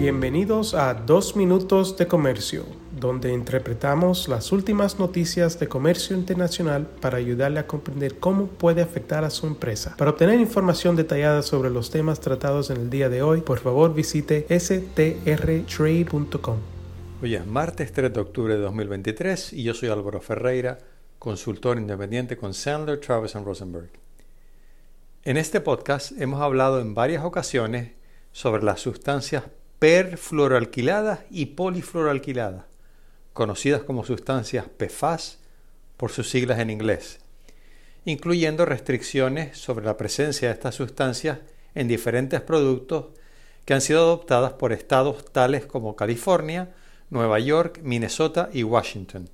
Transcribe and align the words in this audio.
Bienvenidos 0.00 0.72
a 0.72 0.94
Dos 0.94 1.36
Minutos 1.36 1.98
de 1.98 2.06
Comercio, 2.06 2.64
donde 2.98 3.34
interpretamos 3.34 4.28
las 4.28 4.50
últimas 4.50 4.98
noticias 4.98 5.60
de 5.60 5.68
comercio 5.68 6.16
internacional 6.16 6.86
para 7.02 7.18
ayudarle 7.18 7.60
a 7.60 7.66
comprender 7.66 8.18
cómo 8.18 8.46
puede 8.46 8.80
afectar 8.80 9.24
a 9.24 9.30
su 9.30 9.46
empresa. 9.46 9.94
Para 9.98 10.12
obtener 10.12 10.40
información 10.40 10.96
detallada 10.96 11.42
sobre 11.42 11.68
los 11.68 11.90
temas 11.90 12.18
tratados 12.18 12.70
en 12.70 12.78
el 12.78 12.88
día 12.88 13.10
de 13.10 13.20
hoy, 13.20 13.42
por 13.42 13.58
favor 13.58 13.92
visite 13.92 14.46
strtrade.com. 14.58 15.66
Hoy 17.22 17.34
es 17.34 17.46
martes 17.46 17.92
3 17.92 18.10
de 18.10 18.20
octubre 18.20 18.54
de 18.54 18.60
2023 18.62 19.52
y 19.52 19.64
yo 19.64 19.74
soy 19.74 19.90
Álvaro 19.90 20.22
Ferreira, 20.22 20.78
consultor 21.18 21.76
independiente 21.76 22.38
con 22.38 22.54
Sandler, 22.54 23.00
Travis 23.00 23.34
Rosenberg. 23.34 23.90
En 25.24 25.36
este 25.36 25.60
podcast 25.60 26.12
hemos 26.18 26.40
hablado 26.40 26.80
en 26.80 26.94
varias 26.94 27.22
ocasiones 27.22 27.90
sobre 28.32 28.62
las 28.62 28.80
sustancias 28.80 29.42
perfluoroalquiladas 29.80 31.20
y 31.30 31.46
polifluoroalquiladas, 31.46 32.64
conocidas 33.32 33.82
como 33.82 34.04
sustancias 34.04 34.66
PFAS 34.68 35.38
por 35.96 36.12
sus 36.12 36.28
siglas 36.28 36.60
en 36.60 36.68
inglés, 36.68 37.18
incluyendo 38.04 38.66
restricciones 38.66 39.56
sobre 39.56 39.86
la 39.86 39.96
presencia 39.96 40.48
de 40.48 40.54
estas 40.54 40.74
sustancias 40.74 41.38
en 41.74 41.88
diferentes 41.88 42.42
productos 42.42 43.06
que 43.64 43.72
han 43.72 43.80
sido 43.80 44.00
adoptadas 44.00 44.52
por 44.52 44.72
estados 44.72 45.24
tales 45.32 45.64
como 45.64 45.96
California, 45.96 46.74
Nueva 47.08 47.38
York, 47.38 47.80
Minnesota 47.82 48.50
y 48.52 48.62
Washington. 48.62 49.30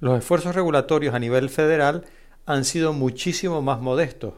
Los 0.00 0.18
esfuerzos 0.18 0.54
regulatorios 0.54 1.14
a 1.14 1.18
nivel 1.18 1.48
federal 1.48 2.04
han 2.44 2.66
sido 2.66 2.92
muchísimo 2.92 3.62
más 3.62 3.80
modestos, 3.80 4.34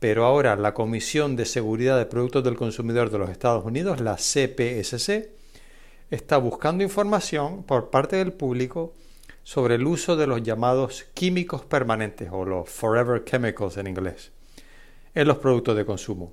pero 0.00 0.24
ahora 0.24 0.56
la 0.56 0.74
Comisión 0.74 1.36
de 1.36 1.44
Seguridad 1.44 1.98
de 1.98 2.06
Productos 2.06 2.42
del 2.42 2.56
Consumidor 2.56 3.10
de 3.10 3.18
los 3.18 3.30
Estados 3.30 3.64
Unidos, 3.64 4.00
la 4.00 4.16
CPSC, 4.16 5.28
está 6.10 6.38
buscando 6.38 6.82
información 6.82 7.62
por 7.62 7.90
parte 7.90 8.16
del 8.16 8.32
público 8.32 8.94
sobre 9.44 9.76
el 9.76 9.86
uso 9.86 10.16
de 10.16 10.26
los 10.26 10.42
llamados 10.42 11.04
químicos 11.14 11.64
permanentes 11.64 12.30
o 12.32 12.44
los 12.44 12.68
forever 12.68 13.24
chemicals 13.24 13.76
en 13.76 13.86
inglés 13.86 14.32
en 15.14 15.28
los 15.28 15.38
productos 15.38 15.76
de 15.76 15.84
consumo. 15.84 16.32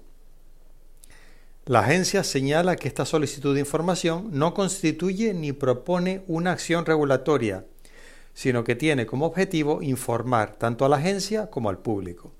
La 1.65 1.81
agencia 1.81 2.23
señala 2.23 2.77
que 2.77 2.87
esta 2.87 3.05
solicitud 3.05 3.53
de 3.53 3.59
información 3.59 4.29
no 4.31 4.53
constituye 4.53 5.33
ni 5.33 5.51
propone 5.51 6.23
una 6.27 6.53
acción 6.53 6.85
regulatoria, 6.85 7.65
sino 8.33 8.63
que 8.63 8.75
tiene 8.75 9.05
como 9.05 9.25
objetivo 9.25 9.81
informar 9.81 10.55
tanto 10.55 10.85
a 10.85 10.89
la 10.89 10.97
agencia 10.97 11.49
como 11.49 11.69
al 11.69 11.79
público. 11.79 12.36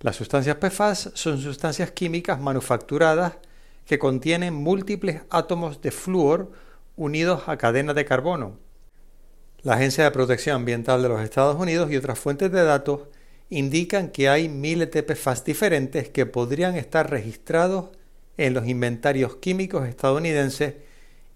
Las 0.00 0.16
sustancias 0.16 0.56
PFAS 0.56 1.10
son 1.14 1.40
sustancias 1.40 1.90
químicas 1.90 2.38
manufacturadas 2.40 3.34
que 3.86 3.98
contienen 3.98 4.52
múltiples 4.52 5.22
átomos 5.30 5.80
de 5.80 5.90
flúor 5.90 6.52
unidos 6.96 7.44
a 7.46 7.56
cadenas 7.56 7.96
de 7.96 8.04
carbono. 8.04 8.58
La 9.62 9.74
Agencia 9.74 10.04
de 10.04 10.10
Protección 10.10 10.56
Ambiental 10.56 11.02
de 11.02 11.08
los 11.08 11.22
Estados 11.22 11.56
Unidos 11.56 11.90
y 11.90 11.96
otras 11.96 12.18
fuentes 12.18 12.52
de 12.52 12.62
datos 12.62 13.02
indican 13.48 14.10
que 14.10 14.28
hay 14.28 14.48
miles 14.48 14.90
de 14.90 15.02
PFAS 15.02 15.44
diferentes 15.44 16.08
que 16.10 16.26
podrían 16.26 16.76
estar 16.76 17.10
registrados 17.10 17.90
en 18.36 18.52
los 18.52 18.66
inventarios 18.66 19.36
químicos 19.36 19.88
estadounidenses 19.88 20.74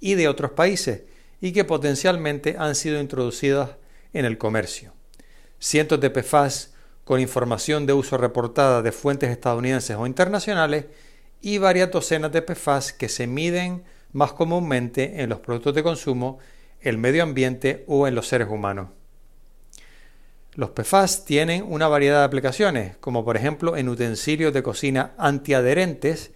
y 0.00 0.14
de 0.14 0.28
otros 0.28 0.50
países 0.50 1.02
y 1.40 1.52
que 1.52 1.64
potencialmente 1.64 2.56
han 2.58 2.74
sido 2.74 3.00
introducidas 3.00 3.70
en 4.12 4.26
el 4.26 4.36
comercio. 4.36 4.92
Cientos 5.58 6.00
de 6.00 6.10
PFAS 6.10 6.74
con 7.10 7.18
información 7.18 7.86
de 7.86 7.92
uso 7.92 8.18
reportada 8.18 8.82
de 8.82 8.92
fuentes 8.92 9.30
estadounidenses 9.30 9.96
o 9.96 10.06
internacionales 10.06 10.84
y 11.40 11.58
varias 11.58 11.90
docenas 11.90 12.30
de 12.30 12.40
PFAS 12.40 12.92
que 12.92 13.08
se 13.08 13.26
miden 13.26 13.82
más 14.12 14.32
comúnmente 14.32 15.20
en 15.20 15.28
los 15.28 15.40
productos 15.40 15.74
de 15.74 15.82
consumo, 15.82 16.38
el 16.80 16.98
medio 16.98 17.24
ambiente 17.24 17.84
o 17.88 18.06
en 18.06 18.14
los 18.14 18.28
seres 18.28 18.46
humanos. 18.48 18.90
Los 20.54 20.70
PFAS 20.70 21.24
tienen 21.24 21.64
una 21.66 21.88
variedad 21.88 22.20
de 22.20 22.26
aplicaciones, 22.26 22.96
como 22.98 23.24
por 23.24 23.36
ejemplo 23.36 23.76
en 23.76 23.88
utensilios 23.88 24.54
de 24.54 24.62
cocina 24.62 25.10
antiadherentes, 25.18 26.30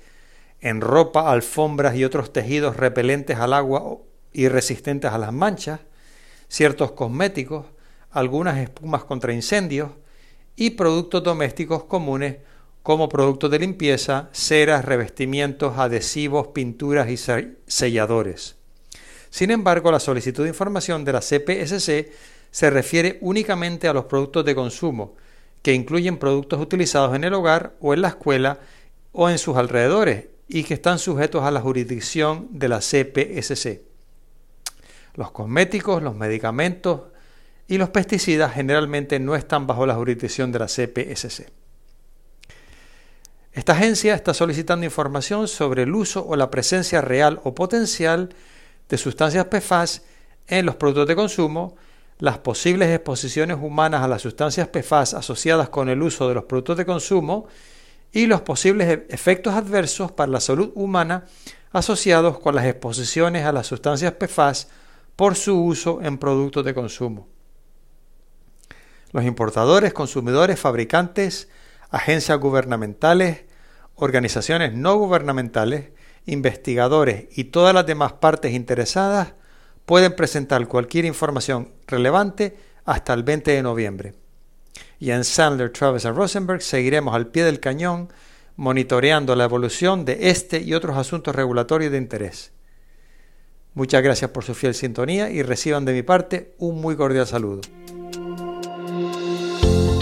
en 0.61 0.81
ropa, 0.81 1.31
alfombras 1.31 1.95
y 1.95 2.05
otros 2.05 2.33
tejidos 2.33 2.77
repelentes 2.77 3.39
al 3.39 3.53
agua 3.53 3.99
y 4.33 4.49
resistentes 4.49 5.13
a 5.13 5.19
las 5.19 5.33
manchas, 5.33 5.79
ciertos 6.49 6.91
cosméticos, 6.91 7.65
algunas 8.11 8.59
espumas 8.59 9.05
contra 9.05 9.33
incendios, 9.33 9.91
y 10.57 10.71
productos 10.71 11.23
domésticos 11.23 11.85
comunes 11.85 12.37
como 12.83 13.09
productos 13.09 13.51
de 13.51 13.59
limpieza, 13.59 14.29
ceras, 14.33 14.85
revestimientos, 14.85 15.79
adhesivos, 15.79 16.49
pinturas 16.49 17.09
y 17.09 17.17
selladores. 17.67 18.57
Sin 19.31 19.51
embargo, 19.51 19.91
la 19.91 20.01
solicitud 20.01 20.43
de 20.43 20.51
información 20.51 21.05
de 21.05 21.13
la 21.13 21.21
CPSC 21.21 22.13
se 22.51 22.71
refiere 22.71 23.19
únicamente 23.23 23.89
a 23.89 23.93
los 23.93 24.05
productos 24.05 24.45
de 24.45 24.55
consumo, 24.55 25.17
que 25.63 25.73
incluyen 25.73 26.19
productos 26.19 26.61
utilizados 26.61 27.17
en 27.17 27.25
el 27.25 27.33
hogar 27.33 27.75
o 27.81 27.95
en 27.95 28.03
la 28.03 28.09
escuela 28.09 28.61
o 29.13 29.31
en 29.31 29.39
sus 29.39 29.57
alrededores 29.57 30.27
y 30.47 30.63
que 30.65 30.75
están 30.75 30.99
sujetos 30.99 31.43
a 31.43 31.51
la 31.51 31.63
jurisdicción 31.63 32.49
de 32.51 32.69
la 32.69 32.81
CPSC. 32.81 33.81
Los 35.15 35.31
cosméticos, 35.31 36.03
los 36.03 36.15
medicamentos, 36.15 37.01
y 37.67 37.79
los 37.79 37.91
pesticidas 37.91 38.55
generalmente 38.55 39.19
no 39.19 39.35
están 39.35 39.67
bajo 39.67 39.87
la 39.87 39.95
jurisdicción 39.95 40.53
de 40.53 40.59
la 40.59 40.67
CPSC. 40.67 41.51
Esta 43.53 43.73
agencia 43.73 44.15
está 44.15 44.35
solicitando 44.35 44.85
información 44.85 45.47
sobre 45.47 45.85
el 45.85 45.95
uso 45.95 46.27
o 46.27 46.35
la 46.35 46.51
presencia 46.51 47.01
real 47.01 47.41
o 47.45 47.55
potencial 47.55 48.35
de 48.89 48.99
sustancias 48.99 49.47
PFAS 49.47 50.03
en 50.49 50.67
los 50.67 50.75
productos 50.75 51.07
de 51.07 51.17
consumo, 51.17 51.77
las 52.19 52.39
posibles 52.39 52.89
exposiciones 52.91 53.57
humanas 53.61 54.03
a 54.03 54.09
las 54.09 54.23
sustancias 54.23 54.69
PFAS 54.69 55.15
asociadas 55.15 55.69
con 55.69 55.89
el 55.89 56.03
uso 56.03 56.29
de 56.29 56.35
los 56.35 56.45
productos 56.45 56.77
de 56.77 56.85
consumo 56.85 57.47
y 58.13 58.27
los 58.27 58.43
posibles 58.43 58.89
e-, 58.89 59.07
efectos 59.09 59.55
adversos 59.55 60.13
para 60.13 60.33
la 60.33 60.41
salud 60.41 60.73
humana 60.75 61.25
asociados 61.73 62.39
con 62.39 62.55
las 62.55 62.67
exposiciones 62.67 63.45
a 63.45 63.53
las 63.53 63.67
sustancias 63.67 64.13
PFAS 64.13 64.69
por 65.17 65.37
su 65.37 65.61
uso 65.61 66.01
en 66.03 66.19
productos 66.19 66.65
de 66.65 66.75
consumo. 66.75 67.34
Los 69.15 69.25
importadores, 69.25 69.93
consumidores, 69.93 70.59
fabricantes, 70.59 71.49
agencias 71.89 72.37
gubernamentales, 72.41 73.45
organizaciones 73.95 74.75
no 74.75 74.97
gubernamentales, 74.97 75.91
investigadores 76.27 77.27
y 77.31 77.45
todas 77.45 77.73
las 77.73 77.87
demás 77.87 78.15
partes 78.15 78.53
interesadas 78.53 79.35
pueden 79.87 80.17
presentar 80.17 80.67
cualquier 80.67 81.05
información 81.05 81.71
relevante 81.87 82.57
hasta 82.85 83.15
el 83.15 83.23
20 83.23 83.53
de 83.53 83.63
noviembre. 83.63 84.15
Y 84.99 85.13
en 85.13 85.23
Sandler, 85.23 85.71
Travis 85.71 86.07
y 86.07 86.09
Rosenberg 86.09 86.61
seguiremos 86.61 87.15
al 87.15 87.29
pie 87.29 87.45
del 87.45 87.61
cañón 87.61 88.13
monitoreando 88.57 89.37
la 89.37 89.45
evolución 89.45 90.05
de 90.05 90.29
este 90.31 90.61
y 90.61 90.75
otros 90.75 90.97
asuntos 90.97 91.37
regulatorios 91.37 91.93
de 91.93 91.99
interés. 91.99 92.51
Muchas 93.75 94.03
gracias 94.03 94.33
por 94.33 94.43
su 94.43 94.57
fiel 94.57 94.75
sintonía 94.75 95.31
y 95.31 95.45
reciban 95.45 95.85
de 95.85 95.93
mi 95.93 96.03
parte 96.03 96.57
un 96.59 96.81
muy 96.81 96.97
cordial 96.97 97.29
saludo. 97.29 97.61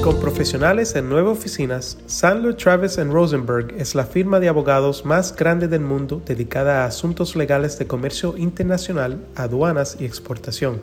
Con 0.02 0.18
profesionales 0.18 0.96
en 0.96 1.08
nueve 1.08 1.28
oficinas, 1.28 1.96
Sandler 2.06 2.56
Travis 2.56 2.96
Rosenberg 2.96 3.72
es 3.78 3.94
la 3.94 4.04
firma 4.04 4.40
de 4.40 4.48
abogados 4.48 5.04
más 5.04 5.36
grande 5.36 5.68
del 5.68 5.82
mundo 5.82 6.20
dedicada 6.26 6.82
a 6.82 6.86
asuntos 6.86 7.36
legales 7.36 7.78
de 7.78 7.86
comercio 7.86 8.36
internacional, 8.36 9.24
aduanas 9.36 9.96
y 10.00 10.04
exportación. 10.04 10.82